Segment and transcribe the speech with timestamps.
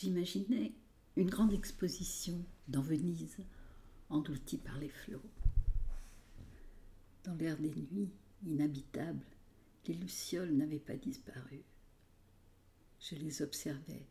[0.00, 0.72] J'imaginais
[1.16, 3.36] une grande exposition dans Venise,
[4.08, 5.20] engloutie par les flots.
[7.24, 8.14] Dans l'air des nuits
[8.46, 9.26] inhabitables,
[9.86, 11.62] les lucioles n'avaient pas disparu.
[12.98, 14.06] Je les observais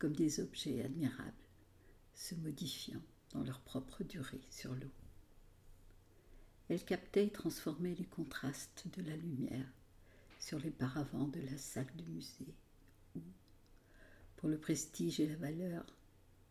[0.00, 1.46] comme des objets admirables,
[2.12, 4.90] se modifiant dans leur propre durée sur l'eau.
[6.68, 9.72] Elles captaient et transformaient les contrastes de la lumière
[10.40, 12.52] sur les paravents de la salle du musée,
[14.38, 15.84] pour le prestige et la valeur,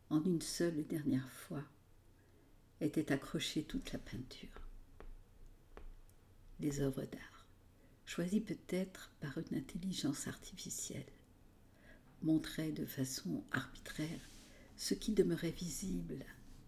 [0.09, 1.63] en une seule et dernière fois,
[2.81, 4.67] était accrochée toute la peinture.
[6.59, 7.47] Les œuvres d'art,
[8.05, 11.05] choisies peut-être par une intelligence artificielle,
[12.21, 14.19] montraient de façon arbitraire
[14.75, 16.25] ce qui demeurait visible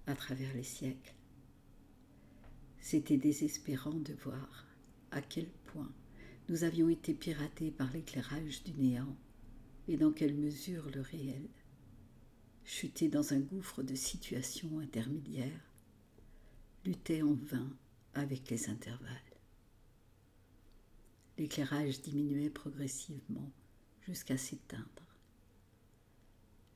[0.08, 1.14] à travers les siècles.
[2.80, 4.66] C'était désespérant de voir
[5.12, 5.92] à quel point
[6.48, 9.18] nous avions été piratés par l'éclairage du néant
[9.90, 11.50] et dans quelle mesure le réel,
[12.64, 15.74] chuté dans un gouffre de situations intermédiaires,
[16.86, 17.76] luttait en vain
[18.14, 19.10] avec les intervalles.
[21.40, 23.52] L'éclairage diminuait progressivement
[24.02, 24.86] jusqu'à s'éteindre.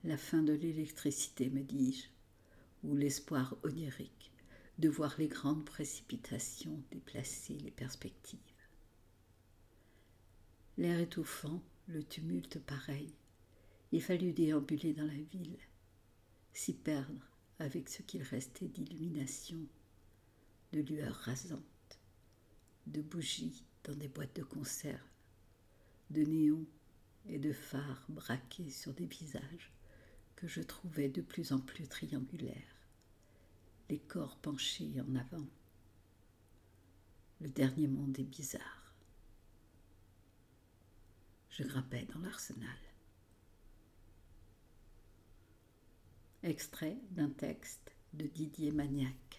[0.04, 2.08] La fin de l'électricité, me dis-je,
[2.84, 4.32] ou l'espoir onirique
[4.80, 8.40] de voir les grandes précipitations déplacer les perspectives.
[10.78, 13.14] L'air étouffant, le tumulte pareil,
[13.92, 15.58] il fallut déambuler dans la ville,
[16.54, 17.28] s'y perdre
[17.60, 19.60] avec ce qu'il restait d'illumination,
[20.72, 22.00] de lueurs rasantes,
[22.88, 25.00] de bougies dans des boîtes de conserve,
[26.10, 26.66] de néons
[27.28, 29.72] et de phares braqués sur des visages
[30.36, 32.88] que je trouvais de plus en plus triangulaires,
[33.90, 35.48] les corps penchés en avant.
[37.42, 38.83] Le dernier monde est bizarre.
[41.56, 42.68] Je grimpais dans l'arsenal.
[46.42, 49.33] Extrait d'un texte de Didier Magnac.